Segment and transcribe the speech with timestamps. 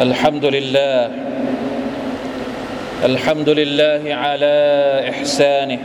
[0.00, 1.10] الحمد لله.
[3.04, 4.56] الحمد لله على
[5.08, 5.78] إحسانه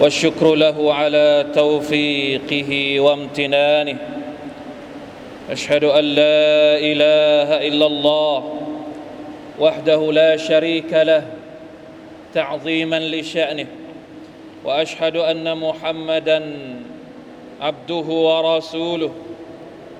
[0.00, 3.96] والشكر له على توفيقه وامتنانه.
[5.50, 8.38] أشهد أن لا إله إلا الله
[9.60, 11.22] وحده لا شريك له
[12.34, 13.66] تعظيما لشأنه
[14.64, 16.42] وأشهد أن محمدا
[17.60, 19.12] عبده ورسوله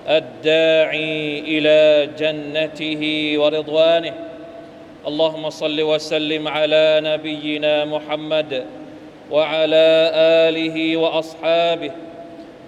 [0.08, 3.02] الداعي إلى جنته
[3.38, 4.14] ورضوانه.
[5.06, 8.66] اللهم صل وسلم على نبينا محمد
[9.30, 10.10] وعلى
[10.48, 11.90] آله وأصحابه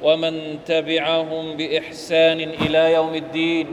[0.02, 3.68] ومن تبعهم بإحسان إلى يوم الدين.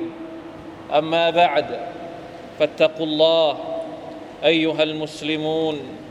[0.93, 1.65] أما بعد
[2.59, 3.57] فاتقوا الله
[4.45, 6.02] أيها المسلمون.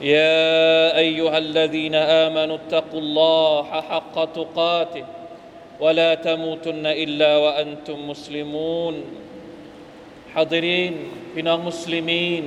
[0.00, 5.04] يا ايها الذين امنوا اتقوا الله حق تقاته
[5.80, 8.94] ولا تموتن الا وانتم مسلمون
[10.34, 10.94] حاضرين
[11.34, 12.44] พี่น้องมุสลิมีน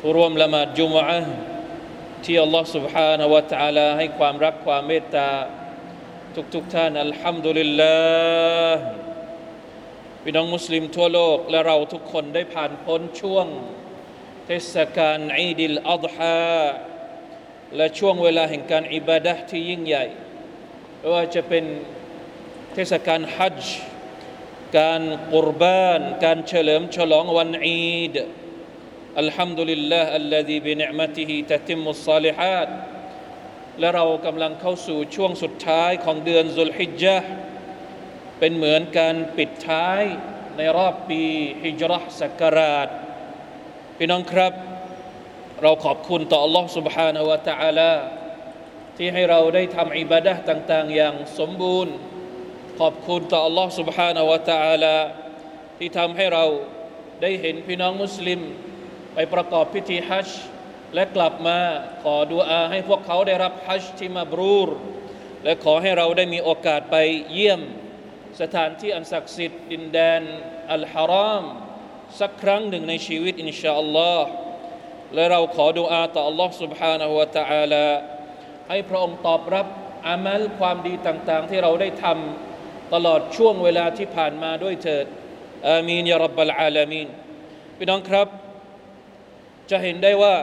[0.00, 1.34] ผู้ร่วมละหมาดจุมอะห์
[2.24, 5.30] ที่อัลลอฮ์ سبحانه และ تعالى ให้ความรักความเมตตา
[6.54, 7.96] ทุกๆทท่านอัลฮัมดุลิลลา
[8.74, 8.82] ห์
[10.22, 13.46] พี่น้องมุสลิมทั่วโลก และเราทุกคนได้ผ่านพ้นช่วง
[14.47, 16.61] เทศกาลอีดิลอัฎฮา
[17.75, 20.05] และช่วงเวลาแห่งการอิบาดะห์ที่ยิ่งใหญ่
[21.11, 21.65] ว่าจะเป็น
[22.73, 23.75] เทศกาลฮัจจ์
[24.77, 25.01] การ
[25.33, 28.15] กุรบาน การเฉลิมฉลองวันอีด
[29.19, 32.69] อัลฮัมดุลิลลาห์อัลลซีบินิอ์มะติฮิตะติมุสซาลิฮัด
[33.79, 37.17] และเรากำลังเข้าสู่ช่วงสุดท้ายของเดือนซุลฮิจญะ
[38.39, 40.03] เป็นเหมือนการปิดท้าย
[40.57, 41.23] ในรอบปี
[41.63, 42.89] ฮิจรัชศักราช
[43.98, 44.52] พี่น้องครับ
[45.62, 47.92] เราขอบคุณต่อ Allah سبحانه และ تعالى
[48.96, 51.94] ที่ให้เราได้ทำอิบาดะห์ต่าง ๆ อย่างสมบูรณ์
[52.80, 54.96] ขอบคุณต่อ Allah سبحانه และ تعالى
[55.78, 56.44] ที่ทำให้เรา
[57.22, 58.40] ได้เห็นพี่น้องมุสลิม
[59.14, 60.40] ไปประกอบพิธีฮัจจ์
[60.94, 61.58] และกลับมา
[62.02, 64.68] ขอดุอาให้พวกเขาได้รับฮัจจ์ที่มาบรูร
[65.44, 66.96] และขอให้เราได้มีโอกาสไป
[67.32, 67.60] เยี่ยม
[68.40, 70.22] สถานที่อันศักดิ์สิทธิ์ดินแดน
[70.72, 71.44] อัลฮาราม
[72.20, 74.28] สักครั้งหนึ่งในชีวิตอินชาอัลลอฮ์
[75.14, 77.86] และเราขอดุอาต่อ Allah سبحانه และ تعالى
[78.68, 79.66] ให้พระองค์ตอบรับ
[80.08, 85.06] อามัลความดีต่าง ๆ ที่เราได้ทำตลอดช่วงเวลาที่ผ่านมาด้วยเถิด
[85.68, 87.08] อามีนยารับบลอาลามีน
[87.76, 88.28] พี่น้องครับ
[89.70, 90.36] จะเห็นได้ว่า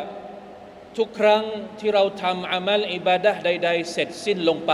[0.98, 1.44] ทุกครั้ง
[1.80, 4.74] ที่เราทำอามัลอิบาดะใด ๆ เสร็จสิ้นลงไป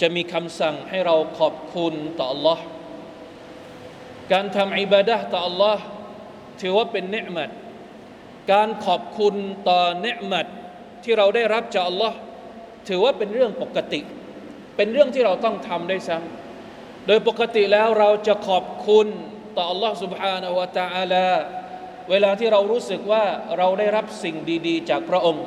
[0.00, 2.58] จะมีคำสั่งให้เราขอบคุณต่อ Allah
[4.32, 5.76] การทำอิบาดะต่อ Allah
[6.60, 7.50] ถือว่าเป็นเนืมัด
[8.52, 9.34] การขอบคุณ
[9.68, 10.46] ต่อเนืมัด
[11.04, 12.12] ที่เราได้รับจาก Allah
[12.88, 14.00] ถือว่าเป็นเรื่องปกติ
[14.76, 19.06] เป็นเรื่องที่เราต้องทำได้ซ้ำโดยปกติแล้วเราจะขอบคุณ
[19.56, 21.28] ต่อ Allah سبحانه และ تعالى
[22.10, 23.24] เวลาที่เรารู้สึกว่า
[23.58, 24.36] เราได้รับสิ่ง
[24.66, 25.46] ดี ๆ จากพระองค์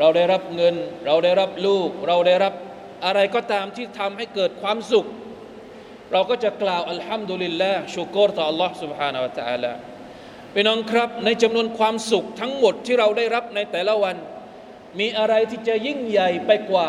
[0.00, 0.74] เราได้รับเงิน
[1.06, 2.54] เราได้รับลูก เราได้รับ
[3.04, 5.06] อะไรก็ตามที่ทำให้เกิดความสุข
[6.12, 9.72] เราก็จะกล่าวอัลฮัมดุลิลลาห์ชูกรต่อ Allah سبحانه และ تعالى
[10.54, 14.16] พี่น้องครับในจำนวนความสุขทั้งหมดที่เราได้รับในแต่ละวัน
[14.98, 16.88] มีอะไรที่จะยิ่งใหญ่ไปกว่า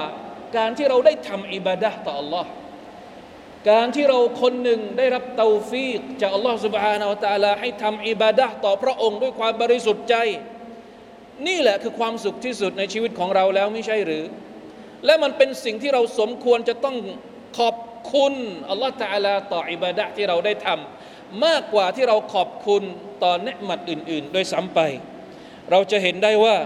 [0.58, 2.46] การที่เราได้ทำอิบาดะต่อ Allah
[3.70, 10.16] การที่เราคนหนึ่งได้รับเตาฟีกจากอัลลอฮฺ سبحانه และ تعالى ให้ทำอิบาดะต่อพระองค์ด้วยความบริสุทธิ์ใจ
[11.48, 14.24] นี่แหละคือความสุขที่สุดในชีวิตของเราแล้วไม่ใช่หรือ
[15.06, 16.96] และมันเป็นสิ่งที่เราสมควรจะต้อง
[17.58, 17.76] ขอบ
[18.11, 18.35] คุณ
[18.71, 22.83] อัลลอฮฺตะลาต่ออิบาดะที่เราได้ทำมากกว่าที่เราขอบคุณ
[23.25, 24.81] ต่อเนืหมัดอื่นๆ โดยซ้ำไป
[25.71, 26.57] เราจะเห็นได้ว่า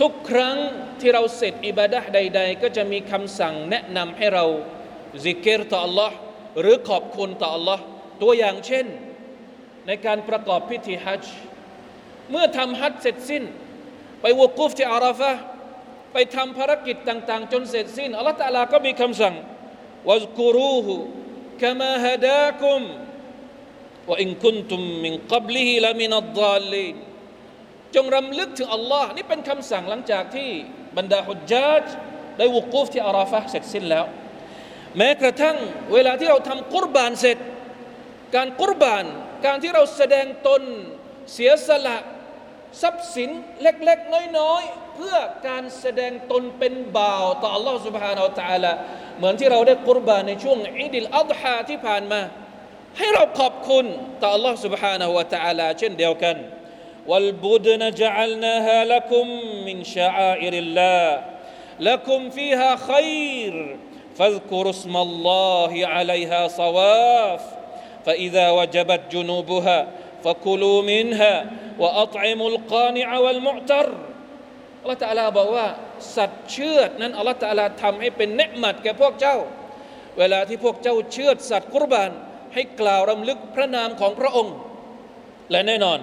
[0.00, 0.56] ทุกครั้ง
[1.00, 4.44] ที่เราเสร็จอิบาดะใด ๆ ก็จะมีคำสั่งแนะนำให้เรา
[5.24, 6.14] ซิกเกตต่ออัลลอฮ์
[6.60, 7.82] หรือขอบคุณต่ออัลลอฮ์
[8.22, 8.86] ตัวอย่างเช่น
[9.86, 11.34] ในการประกอบพิธีฮัจญ์
[12.30, 13.44] เมื่อทำฮัจญ์เสร็จสิ้น
[14.20, 15.32] ไปวกูฟที่อาราฟะ
[16.12, 19.34] ไปทำภารกิจต่าง ๆ จนเสร็จสิ้นอัลลอฮฺตะลาก็มีคำสั่ง
[20.09, 20.95] วะซกุรูฮุ
[21.61, 22.81] กะมาฮะดาคุม
[24.09, 26.95] วะอินคุนตุมมินกับลิฮิละมินัดดาลีน
[27.95, 30.49] จงรำลึกถึงอัลลอฮ์นี่เป็นคำสั่งหลังจากที่
[30.97, 31.85] บรรดาฮุจญาจ
[32.37, 34.05] ได้วกุฟที่อาราฟะเสร็จสิ้นแล้ว
[34.97, 35.57] แม้กระทั่ง
[35.93, 37.37] เวลาที่เราทำกุรบานเสร็จ
[38.35, 39.05] การกุรบาน
[39.45, 40.61] การที่เราแสดงตน
[41.33, 41.97] เสียสละ
[42.81, 43.29] ทรัพย์สิน
[43.61, 45.17] เล็กๆ น้อยๆ เพื่อ
[45.47, 48.73] การแสดงตนเป็นบ่าวต่อ Allah سبحانه และ تعالى
[49.17, 52.21] เหมือนที่เราได้กุรบานในช่วงอิดิลอัฎฮาที่ผ่านมา
[52.97, 53.85] ให้เราขอบคุณ
[54.21, 56.37] ต่อ Allah سبحانه และ تعالى เช่นเดียวกัน
[57.07, 59.25] والبدن جعلناها لكم
[59.67, 61.07] من شعائر الله
[61.79, 63.77] لكم فيها خير
[64.17, 67.41] فاذكروا اسم الله عليها صواف
[68.05, 69.87] فإذا وجبت جنوبها
[70.23, 71.35] فكلوا منها
[71.79, 73.87] وأطعموا القانع والمعتر
[74.83, 75.61] อัลล
[75.97, 79.37] อฮฺตะอาลาบอกว่า สัตว์เชือดนั้นอัลลอฮฺตะอาลาทำให้เป็นเนืมัดแก่พวกเจ้า
[80.19, 82.11] เวลาที่พวกเจ้าเชือดสัตว์กุรบาน
[82.53, 84.55] ให้กล่าวรำลึกพระนามของพระองค์
[85.51, 85.99] และแน่นอน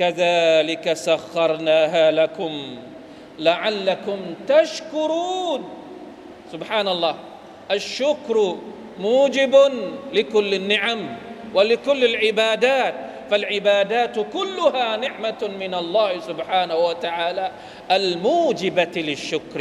[0.00, 2.52] كذلك سخرناها لكم
[3.38, 5.60] لعلكم تشكرون
[6.52, 7.14] سبحان الله
[7.70, 8.56] الشكر
[8.98, 9.54] موجب
[10.12, 11.00] لكل النعم
[11.54, 12.94] ولكل العبادات
[13.30, 17.46] فالعبادات كلها نعمة من الله سبحانه وتعالى
[17.98, 19.60] الموجبة للشكر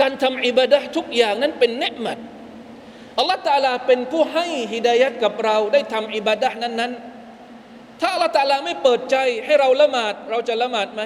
[0.00, 2.18] การทำอิบาดะทุกอย่างนั้นเป็นเนืมัด
[3.18, 11.02] อัลลอฮฺตาลาเป็นผู้ให้ฮิดายัดกับเราได้ทำอิบาดะนั้นๆถ้าอัลลอฮฺตาลาไม่เปิดใจให้เราละหมาดเราจะละหมาดไหม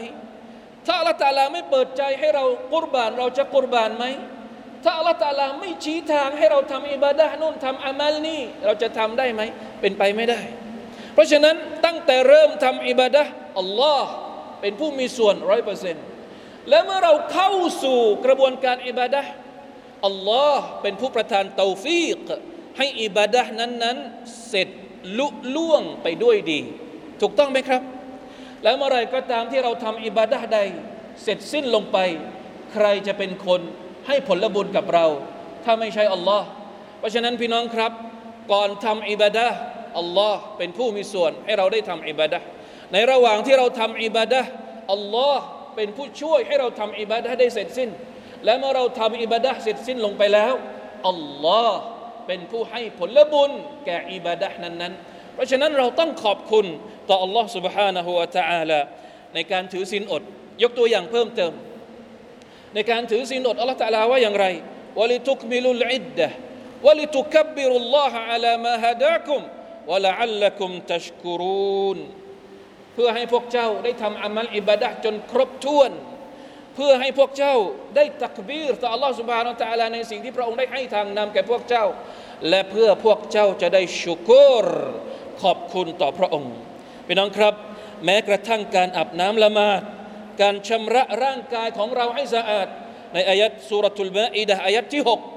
[0.87, 4.05] ถ้าอัลลอฮฺตาลาไม่เปิดใจให้เรากุรบานเราจะกุรบานไหม
[4.85, 9.43] ถ้าอัลลอฮฺตาลาไม่ชี้ทางให้เราทำอิบาดะนู่นทำอามัลนี่เราจะทำได้ไหม
[9.81, 10.41] เป็นไปไม่ได้
[11.14, 11.56] เพราะฉะนั้น
[11.86, 13.24] ตั้งแต่เริ่มทำอิบาดะ
[13.60, 14.10] อัลลอฮ์
[14.62, 16.06] เป็นผู้มีส่วนร้อยเปอร์เซ็นต์
[16.70, 17.52] และเมื่อเราเข้า
[17.84, 19.22] สู่กระบวนการอิบาดะ
[20.06, 22.20] อัลลอฮ์เป็นผู้ประทานเตาฟีก
[22.78, 24.70] ให้อิบาดะนั้นๆ เสร็จ
[25.18, 26.60] ลุล่วงไปด้วยดี
[27.22, 27.82] ถูกต้องไหมครับ
[28.64, 30.60] แล้วเมื่อไรก็ตามที่เราทำอิบาดะใด
[31.24, 31.98] เสร็จสิ้นลงไป
[32.74, 33.62] ใครจะเป็นคน
[34.08, 35.06] ให้ผลบุญกับเรา
[35.64, 36.46] ถ้าไม่ใช่อัลลอฮ์
[37.00, 37.92] เพราะฉะนั้นพี่น้องครับ
[38.52, 39.48] ก่อนทำอิบาดะ
[39.99, 42.39] อัลลอฮ์เป็นผู้มีส่วนให้เราได้ทำอิบาดะ
[42.93, 44.43] ในระหว่างที่เราทำอิบาดะ
[44.93, 45.43] อัลลอฮ์
[45.77, 47.91] เป็นผู้ช่วยให้เราทำอิบาดะได้เสร็จสิ้น
[48.45, 50.55] และเมื่อเราทำอิบาดะเสร็จสิ้นลงไปแล้ว
[51.09, 51.79] อัลลอฮ์
[52.27, 53.51] เป็นผู้ให้ผลบุญ
[53.87, 56.67] แก่อิบาดะนั้นๆ เพราะฉะนั้นเราต้องขอบคุณ
[57.09, 58.81] ต่ออัลลอฮ์ سبحانه และ تعالى
[59.35, 60.23] ในการถือศีลอด
[60.63, 61.53] ยกตัวอย่างเพิ่มเติม
[62.75, 64.47] ในการถือศีลอดอัลลอฮ์ตะลาว่าอย่างไร
[64.99, 66.29] วะลิทุกมิลุลอิดดะ
[66.87, 69.43] วะลิทุคับบิรุลลอฮะอะลามาฮะดาคุม
[69.90, 71.98] วะละอัลละกุมตัชกุรูน
[72.94, 75.92] เพื่อให้พวกเจ้าได้ทำอามัลอิบาดะจนครบถ้วน
[76.76, 77.56] เพื่อให้พวกเจ้า
[77.96, 81.86] ได้ตักบีรต่ออัลลอฮฺสุบฮานาะตะอลาในสิ่งที่พระองค์ได้ให้ทางนำแก่พวกเจ้า
[82.50, 84.32] และเพื่อพวกเจ้าจะได้ชุก
[84.64, 84.66] ร
[85.42, 86.54] ขอบคุณต่อพระองค์
[87.08, 87.54] พี่น้องครับ
[88.06, 89.82] แม้กระทั่งการอาบน้ำละมาด
[90.42, 92.68] การชำระร่างกายของเราให้สะอาด
[93.14, 95.33] ในอายัดสุรทุลมะอิดะอายัดที่ 6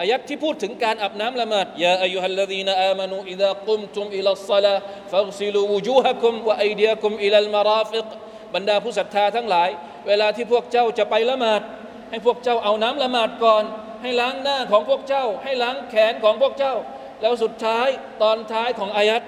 [0.00, 4.74] อายัดที่พูดถึงการอาบน้ำละหมาดยาอายุฮัลลดีนอามานูอิดะกุมตุมอิลัสซลา
[5.12, 8.06] ฟักซิลูวูจูฮะคุมวะอัยดียคุมอิลัลมาราฟิก
[8.54, 9.68] บรรดาผู้ศรัทธาทั้งหลาย
[10.06, 11.62] เวลาที่พวกเจ้าจะไปละหมาด
[12.10, 13.64] ให้พวกเจ้าเอาน้ำละหมาดก่อน
[14.02, 16.74] ให้ล้างหน้าของพวกเจ้า ให้ล้างแขนของพวกเจ้า
[17.20, 17.88] แล้วสุดท้าย
[18.22, 19.22] ตอนท้ายของอายัด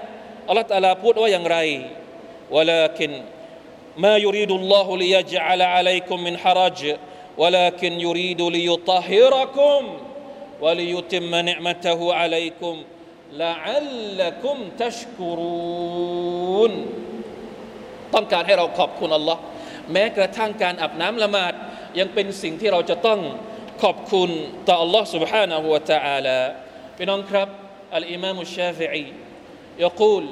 [0.49, 1.59] อัลลอฮฺตะอาลาพูดว่าอย่างไร
[2.53, 3.11] ولكن
[3.97, 6.97] ما يريد الله ليجعل عليكم من حرج
[7.39, 9.81] ولكن يريد ليطهركم
[10.65, 12.77] وليتم نعمته عليكم
[13.33, 16.73] لعلكم تشكرون
[18.15, 19.41] ต้องการให้เราขอบคุณอัลลอฮ์
[19.93, 21.55] แม้กระทั่งการอาบน้ำละหมาด
[21.99, 23.21] ยังเป็นสิ่งที่เราจะต้อง
[23.83, 24.31] ขอบคุณ
[24.69, 26.39] ต่ออัลลอฮ์ سبحانه และ تعالى
[26.97, 27.49] พี่น้องครับ
[27.97, 29.07] อัลอิมามอัชชาฟิอี
[29.79, 30.25] يقول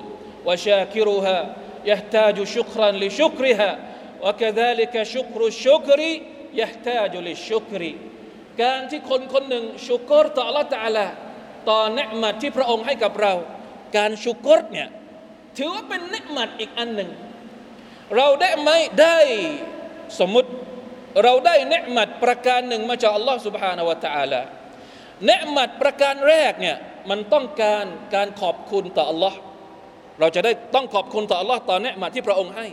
[0.46, 1.38] وشاكرها
[1.90, 3.78] يحتاج شكرا لشكرها
[4.24, 6.00] وكذلك شكر الشكر
[6.54, 7.94] يحتاج للشكر
[8.61, 11.07] การที่คนคนหนึ่งชุกรต่อ Allah Taala
[11.69, 13.33] ต่อเนมัดที่พระองค์ให้กับเรา
[13.97, 14.89] การชุกรเนี่ย
[15.57, 17.11] ถือว่าเป็นเนืมัดอีกอันหนึ่ง
[18.15, 18.69] เราได้ไหม
[19.01, 19.17] ได้
[20.19, 20.49] สมมติ
[21.23, 24.41] เราได้เนืมัดประการหนึ่งมาจาก Allah Subhanahu Wa Taala
[25.25, 26.77] เนืมัดประการแรกเนี่ย
[27.09, 27.85] มันต้องการ
[28.15, 29.33] การขอบคุณต่อ Allah
[30.19, 32.67] เราจะได้ต้องขอบคุณต่อ Allah ต่อเนมัดที่พระองค์ให้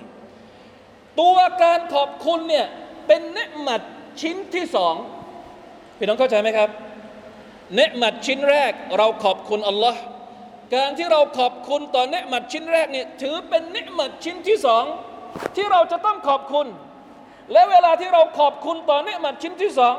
[1.21, 2.67] ตัวการขอบคุณเนี่ย
[3.07, 3.81] เป็นเนืมัด
[4.21, 4.95] ชิ้นที่สอง
[6.03, 6.71] พี่น้องเข้าใจไหมครับ
[7.77, 10.01] เนืหมัดชิ้นแรกเราขอบคุณอัลลอฮ์
[10.75, 14.85] การที่เราขอบคุณต่อเนืหมัดชิ้นแรกเนี่ยถือเป็นเนืหมัดชิ้นที่สอง
[15.57, 16.67] ที่เราจะต้องขอบคุณ
[17.53, 19.95] และเวลาที่เราขอบคุณต่อเนืหมัดชิ้นที่สอง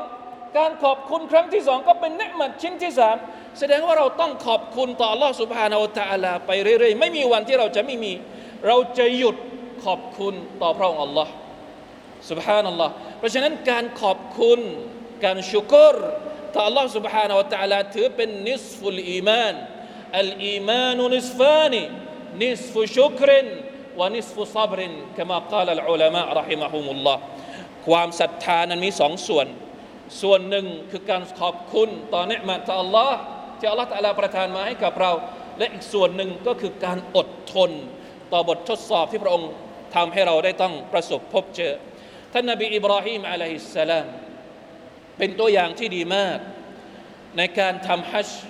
[0.58, 3.16] การขอบคุณครั้งที่สองก็เป็นเนืหมัดชิ้นที่สาม
[3.58, 8.12] แสดงว่าเราต้องขอบคุณต่ออัลลอฮ์สุบฮานาอัลตะลาไปเรื่อยๆ ไม่มีวันที่เราจะไม่มี
[8.66, 9.36] เราจะหยุด
[9.84, 11.32] ขอบคุณต่อพระองค์อัลลอฮ์
[12.30, 14.60] สุบฮานัลลอเพราะฉะนั้นการขอบคุณ
[15.23, 15.95] การชุกร
[16.53, 19.55] ต่อ Allah سبحانه และ تعالى ถือเป็นนิสฟุลอีมาน
[20.19, 21.83] อัลอีมานุนิสฟานี
[22.43, 23.47] นิสฟุชุกริน
[23.99, 27.17] วะนิสฟุซับริน كما قال العلماء رحمهم الله
[27.87, 29.47] ความศรัทธานั้นมีสองส่วน
[30.21, 33.11] ส่วนหนึ่งคือการขอบคุณต่อเนืมัดต่อ Allah
[33.59, 35.11] ที่ Allah ตะลาประทานมาให้กับเรา
[35.57, 37.71] และอีกส่วนหนึ่งก็คือการอดทน
[38.33, 39.49] ต่อบททดสอบที่พระองค์
[39.95, 41.73] ทำให้เราได้ต้องประสบพบเจอ
[42.33, 44.07] ท่านนบีอิบราฮิมอะลัยฮิสสลาม
[45.18, 46.38] เป็นตัวอย่างที่ดีมาก
[47.38, 48.42] ในการทำฮัจญ์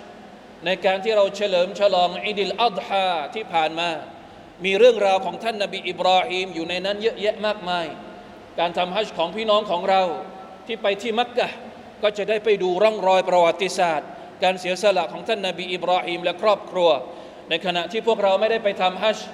[0.67, 3.91] ในการที่เราเฉลิมฉลองอิดิลอัฎฮาที่ผ่านมา
[4.65, 7.87] มีเรื่องราวของท่านนบีอิบราฮิมอยู่ในนั้นเยอะแยะมากมาย
[8.59, 10.03] การทำฮัจญ์ของพี่น้องของเรา
[10.67, 11.49] ที่ไปที่มักกะ
[12.03, 14.09] ก็จะได้ไปดูร่องรอยประวัติศาสตร์
[14.43, 16.91] การเสียสละของท่านนบีอิบราฮิมและครอบครัว
[17.51, 19.27] ในขณะที่พวกเราไม่ได้ไปทำฮัจญ์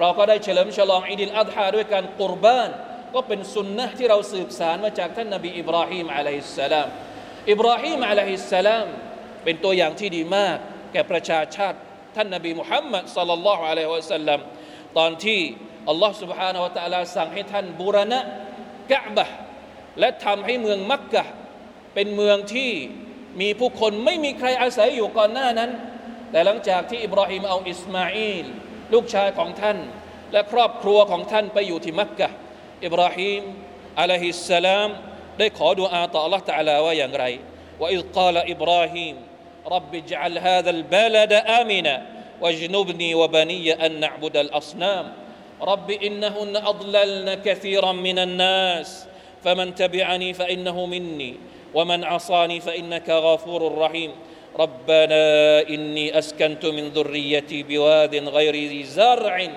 [0.00, 2.70] เราก็ได้เฉลิมฉลองอิดิลอัฎฮาด้วยการกุรบาน
[3.13, 6.87] ก็เป็นสุนนะที่เราสืบสารมาจากท่านนบีอิบราฮิมอะลัยฮิสสลาม
[7.51, 8.87] อิบราฮิมอะลัยฮิสสลาม
[9.43, 10.57] เป็นตัวอย่างที่ดีมาก
[10.93, 11.77] แก่ประชาชาติ
[12.15, 14.39] ท่านนบีมุฮัมมัดสัลลัลลอฮุอะลัยฮิวะสัลลัม
[14.97, 15.39] ตอนที่
[15.89, 18.19] อัลลอฮ์ سبحانه และ تعالى สั่งให้ท่านบูรณะ
[18.91, 19.25] กะบะ
[19.99, 21.23] และทำให้เมืองมักกะ
[21.93, 22.71] เป็นเมืองที่
[23.41, 25.71] มีผู้คนไม่มีใครอาศัยอยู่ก่อนหน้านั้น
[26.31, 28.45] แต่หลังจากที่อิบราฮิมเอาอิสมาอิล
[28.93, 29.77] ลูกชายของท่าน
[30.33, 32.29] และครอบครัวของท่านไปอยู่ที่มักกะ
[32.85, 33.41] อิบราฮิม
[33.99, 34.89] อะลัยฮิสสลาม
[35.39, 37.25] ได้ขอดุอาต่อ Allah Taala ว่าอย่างไร
[37.81, 39.15] ว่าอิกาลอิบราฮิม
[39.67, 41.95] رب اجعل هذا البلد آمنا
[42.41, 45.13] واجنبني وبني أن نعبد الأصنام
[45.61, 49.07] رب إنهن أضللن كثيرا من الناس
[49.43, 51.35] فمن تبعني فإنه مني
[51.73, 54.11] ومن عصاني فإنك غفور رحيم
[54.59, 55.25] ربنا
[55.69, 59.47] إني أسكنت من ذريتي بواد غير ذي زرع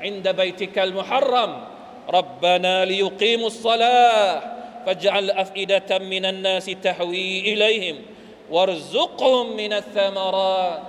[0.00, 1.64] عند بيتك المحرم
[2.18, 4.42] ربنا ليقيموا الصلاة
[4.86, 7.96] فاجعل أفئدة من الناس تهوي إليهم
[8.50, 10.88] وارزقهم من الثمرات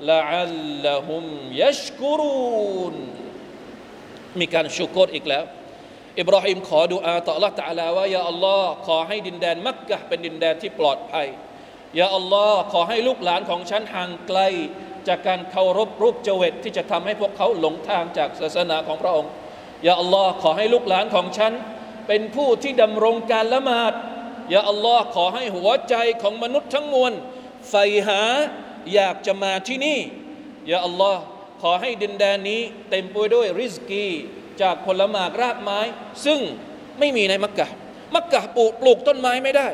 [0.00, 2.94] لعلهم يشكرون
[4.40, 5.44] มีการชุกรอีกแล้ว
[6.18, 11.28] อิบราฮิมขอดุอาต่อ Allah ตะลาว่ายาอัลลอฮ์ขอให้ดินแดนมักกะเป็นดินแดนที่ปลอดภัย
[11.98, 14.40] ยาอัลลอฮ์ขอให้ลูกหลานของฉันห่างไกล
[15.08, 19.30] จากการเคารพรูปเจวิตที่จะทำให้พวกเขาหลงทางจากศาสนาของพระองค์
[19.87, 21.53] ยาอัลลอฮ์ขอให้ลูกหลานของฉัน
[22.07, 23.93] เป็นผู้ที่ดำรงการละหมาด
[24.53, 27.13] ยาอัลลอฮ์ขอให้หัวใจของมนุษย์ทั้งมวล
[27.69, 28.21] ใฝ่หา
[28.93, 29.99] อยากจะมาที่นี่
[30.71, 31.21] ยาอัลลอฮ์
[31.61, 34.07] ขอให้ดินแดนนี้ เต็มไปด้วยริสกี
[34.61, 35.79] จากผลไม้รากไม้
[36.25, 36.39] ซึ่ง
[36.99, 37.67] ไม่มีในมักกะ
[38.15, 39.67] มักกะปลูกปลูกต้นไม้ไม่ได้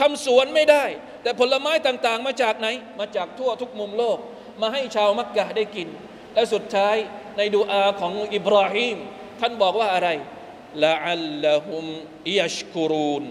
[0.00, 0.84] ทำสวนไม่ได้
[1.22, 4.18] แต่ผลไม้ต่างๆ มาจากไหน มาจากทั่วทุกมุมโลก
[4.60, 5.88] มาให้ชาวมักกะได้กิน
[6.34, 6.96] และสุดท้าย
[7.36, 8.98] ในดูอาของอิบราฮิม
[9.41, 10.09] ท่านบอกว่าอะไร
[10.83, 11.85] ละอัลละฮุม
[12.39, 13.23] ยัชกุรูน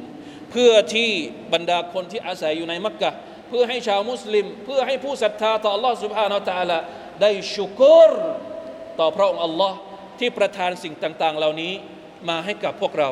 [0.51, 1.11] เพื่อที่
[1.53, 3.11] บรรดาคนที่อาศัยอยู่ในมักกะ
[3.49, 6.79] เพื่อให้ชาวมุสลิม เพื่อให้ผู้ศรัทธาต่อ Allah سبحانه และ تعالى
[7.21, 8.11] ได้ชุกร
[8.99, 9.73] ต่อพระองค์ Allah
[10.19, 11.73] ที่ประทานสิ่งต่างๆ เหล่านี้
[12.29, 13.11] มาให้กับพวกเรา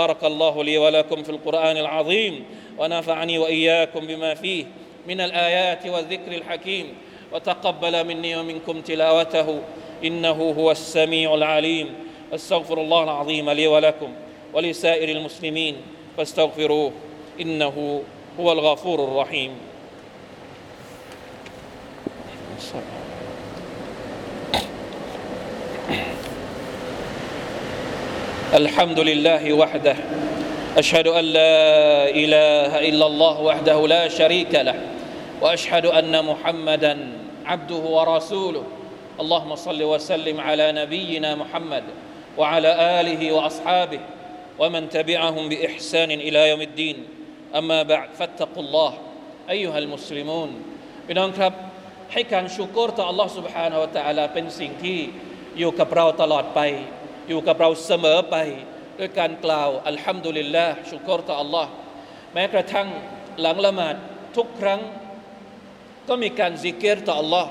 [0.00, 2.34] بارك الله لي ولكم في القرآن العظيم
[2.78, 4.64] ونفعني وإياكم بما فيه
[5.08, 6.86] من الآيات والذكر الحكيم
[7.32, 9.48] وتقبل مني ومنكم تلاوته
[10.04, 11.86] إنه هو السميع العليم
[12.33, 14.11] أستغفر الله العظيم لي ولكم
[14.53, 15.75] ولسائر المسلمين
[16.17, 16.91] فاستغفروه
[17.41, 18.01] إنه
[18.39, 19.51] هو الغفور الرحيم.
[28.53, 29.95] الحمد لله وحده
[30.77, 34.81] أشهد أن لا إله إلا الله وحده لا شريك له
[35.41, 36.97] وأشهد أن محمدا
[37.45, 38.63] عبده ورسوله.
[39.19, 41.83] اللهم صل وسلم على نبينا محمد.
[42.40, 42.70] وعلى
[43.00, 44.00] آله وأصحابه
[44.60, 46.96] ومن تبعهم بإحسان إلى يوم الدين
[47.58, 48.92] أما بعد فاتقوا الله
[49.54, 50.50] أيها المسلمون
[51.06, 51.52] พี่น้องครับ
[52.12, 54.98] ให้การชูกรต่อ Allah سبحانه และ تعالى เป็นสิ่งที่
[55.58, 56.60] อยู่กับเราตลอดไป
[57.28, 58.36] อยู่กับเราเสมอไป
[58.98, 61.66] ด้วยการกล่าวอัลฮัมดุลิลลาห์ชูกรต่อ Allah
[62.32, 62.88] แม้กระทั่ง
[63.40, 63.96] หลังละหมาด
[64.36, 64.80] ทุกครั้ง
[66.08, 67.46] ก็มีการซิกเกตต่อ Allah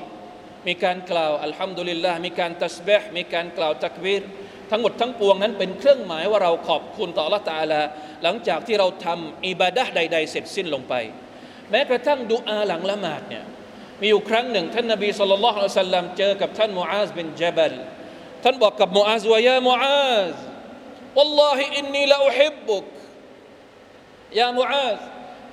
[0.68, 4.24] มีการกล่าวอัลฮัมดุลิลลาห์มีการตัสบห์มีการกล่าวตักบีร
[4.72, 7.82] ทั้งหมดทั้งปวงนั้นเป็นเครื่องหมายว่าเราขอบคุณต่อ Allah ตาลา
[8.24, 10.94] หลังจากที่เราทำอิบาดะห์ใด ๆ เสร็จสิ้นลงไป
[11.72, 13.44] แม้กระทั่งดุอาหลังละหมาดเนี่ย
[14.02, 17.74] มีอยู่ครั้งหนึ่ง ท่านนบีสุลต่านละฮ์สัลลัมเจอกับท่านมูอาซบินจาบัล
[18.44, 20.36] ท่านบอกกับมูอาซว่ายามูอาซ
[21.18, 22.86] والله إني لأحبك
[24.40, 25.00] ยามูอาซ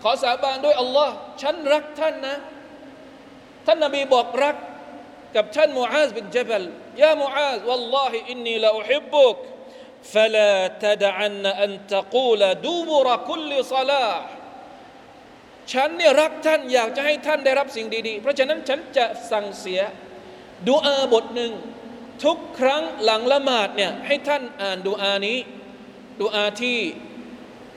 [0.02, 2.36] ขอสาบานด้วยอัลลอฮ์ฉันรักท่านนะ
[3.66, 4.56] ท่านนบีบอกรัก
[5.36, 6.64] กับท่านมูอาซบินจาบัล
[7.02, 9.38] ยามูอาซ والله إني لأحبك
[10.12, 10.54] فلا
[10.84, 14.14] تدعن أن تقول دبر كل صلاة
[15.72, 19.80] ฉันเนี่ยรักท่านอยากจะให้ท่านได้รับสิ่งดีๆ เพราะฉะนั้นฉันจะสั่งเสีย
[20.68, 21.52] ดูอาบทหนึ่ง
[22.24, 25.38] ทุกครั้งหลังละหมาดเนี่ยให้ท่านอ่านดูอานี้
[26.20, 26.78] ดูอาที่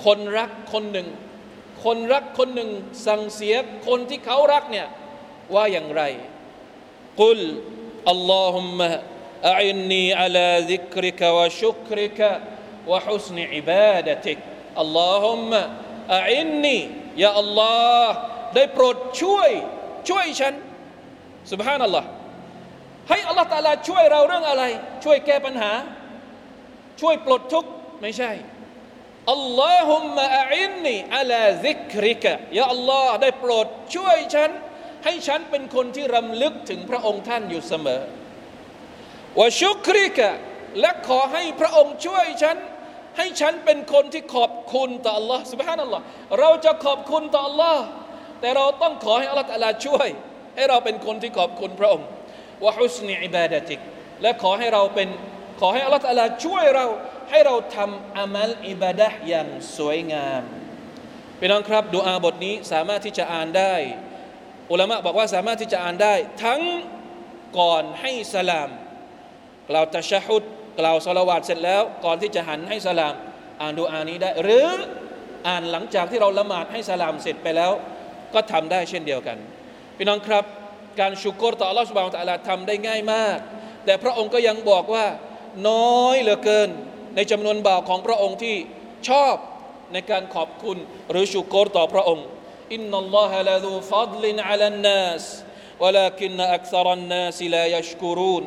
[0.06, 1.08] คนรักคนหนึ่ง
[1.84, 2.70] คนรักคนหนึ่ง
[3.08, 3.56] สั่งเสีย
[3.88, 4.88] คนที่เขารักเนี่ย
[5.54, 6.04] ว่าอย่างไร
[7.23, 7.41] กุล
[8.11, 8.91] อัลลอฮุมะ
[9.61, 12.31] อันนีอัลาซิกริกะวะชุกริกะ
[12.91, 14.39] วะฮุสนิอิบาดะติก
[14.81, 15.61] อัลลอฮุมะ
[16.15, 16.79] อันนี
[17.23, 18.15] ยาอัลลอฮ์
[18.55, 19.51] ได้โปรดช่วย
[20.09, 20.55] ช่วยฉัน
[21.53, 22.09] สุบฮานัลลอฮ์
[23.09, 24.65] ให้อัลลอฮ์ตาลาช่วยเราเรื่องอะไร
[25.05, 25.73] ช่วยแก้ปัญหา
[27.01, 27.71] ช่วยปลดทุกข์
[28.01, 28.33] ไม่ใช่
[29.33, 34.51] อัลลอฮุมะอินนีอัลาซิกริกะยาอัลลอฮ์ได้โปรดช่วยฉัน
[35.06, 38.02] ให้ฉันเป็นคนที่รำลึกถึงพระองค์ท่านอยู่เสมอ
[39.40, 40.30] วะชุกริกะ
[40.80, 42.58] และขอให้พระองค์ช่วยฉัน
[43.18, 46.04] ให้ฉันเป็นคนที่ขอบคุณต่อ Allah سبحان อัลลอฮ์
[46.40, 47.78] เราจะขอบคุณต่อ Allah
[48.42, 50.08] แต่เราต้องขอให้อัลลอฮ์ตะลาช่วย
[50.56, 52.08] ให้เราเป็นคนที่ขอบคุณพระองค์
[52.66, 53.80] วะฮุสนีอิบาดะติก
[54.22, 55.10] และขอให้เราเป็น
[55.60, 56.86] ขอให้อัลลอฮ์ตะลาช่วยเรา
[57.30, 60.44] ให้เราทำอามัลอิบาดะอย่างสวยงาม
[61.40, 63.76] พี่น้องครับดูอาบทนี้สามารถที่จะอ่านได้
[64.71, 66.61] อุลามะบอกว่าสามารถที่จะอ่านได้ ทั้ง
[67.59, 68.71] ก่อนให้สลาม
[69.71, 70.43] กล่าวตะชะฮุด
[70.81, 73.15] กล่าวสลาวาตเสร็จแล้ว ก่อนที่จะหันให้สลาม
[73.61, 74.69] อ่านดูอานี้ได้ หรือ
[75.49, 77.73] อ่านหลังจากที่เราละหมาดให้สลามเสร็จไปแล้ว
[78.35, 79.39] ก็ทำได้เช่นเดียวกัน
[79.97, 80.45] พี่น้องครับ
[81.01, 83.39] การชุกรต่ออัลลอฮฺสุบานตะลาทำได้ง่ายมาก
[83.85, 85.07] แต่พระองค์ก็ยังบอกว่า
[85.69, 86.69] น้อยเหลือเกิน
[87.17, 88.57] ในจำนวนบ่าวของพระองค์ที่
[89.09, 89.35] ชอบ
[89.93, 90.79] ในการขอบคุณ
[91.11, 92.27] หรือชุกรต่อพระองค์
[92.74, 95.26] อินนัลลอฮะละดูฟัดลินอัลันนัส
[95.84, 98.44] ولكن أكثر الناس لا يشكرون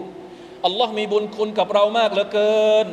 [0.66, 2.86] อัลลอฮ์มีบุญคุณกับเรามากเหลือเกิน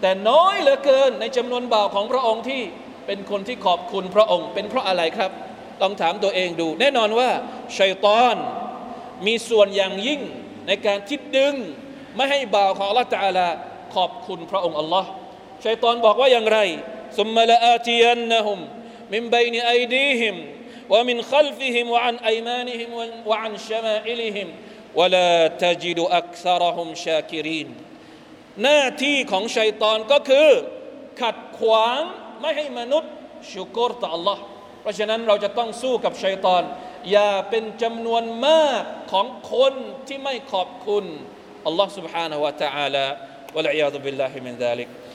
[0.00, 2.62] แต่น้อยเหลือเกินในจำนวนบ่าวของพระองค์ที่
[3.06, 5.30] เป็นคนที่ขอบคุณพระองค์ เป็นเพราะอะไรครับ
[5.82, 7.30] ลองถามตัวเองดู แน่นอนว่า
[7.78, 8.36] ชัยตอน
[9.26, 10.20] มีส่วนอย่างยิ่ง
[10.66, 11.54] ในการที่ดึง
[12.16, 13.48] ไม่ให้บ่าวของอัลลอฮ์ตาลา
[13.94, 15.08] ขอบคุณพระองค์อัลลอฮ์
[15.64, 16.58] ชัยตอนบอกว่าอย่างไร
[17.18, 17.24] ซุ
[19.12, 20.36] มมะละอาติยันนะฮุมมินบัยนไอดีฮิม
[20.94, 22.90] ومن خلفهم وعن أيمانهم
[23.26, 24.48] وعن شمائلهم
[24.94, 27.68] ولا تجد أكثرهم شاكرين
[28.62, 30.48] หน้าที่ของชัยตอนก็คือ
[31.20, 32.00] ขัดขวาง
[32.40, 33.12] ไม่ให้มนุษย์
[33.52, 34.38] ชุกรต่อ Allah
[34.80, 36.62] เพราะฉะนั้นเราจะต้องสู้กับชัยตอน
[37.10, 38.82] อย่าเป็นจำนวนมาก
[39.12, 39.74] ของคน
[40.08, 41.04] ที่ไม่ขอบคุณ
[41.68, 43.06] Allah سبحانه และ تعالى
[43.54, 44.88] والعياذ بالله من ذلك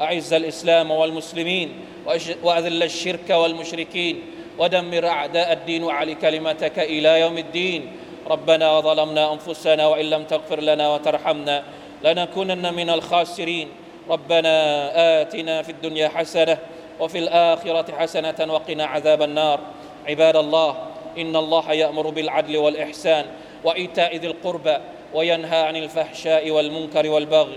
[0.00, 1.72] أعز الإسلام والمسلمين
[2.42, 4.22] وأذل الشرك والمشركين
[4.58, 7.92] ودمر أعداء الدين وعلي كلمتك إلى يوم الدين.
[8.26, 11.64] ربنا ظلمنا أنفسنا وإن لم تغفر لنا وترحمنا
[12.04, 13.68] لنكونن من الخاسرين.
[14.08, 14.52] ربنا
[15.22, 16.58] آتنا في الدنيا حسنة
[17.00, 19.60] وفي الآخرة حسنة وقنا عذاب النار.
[20.08, 20.76] عباد الله
[21.18, 23.24] إن الله يأمر بالعدل والإحسان
[23.64, 24.76] وإيتاء ذي القربى
[25.14, 27.56] وينهى عن الفحشاء والمنكر والبغي.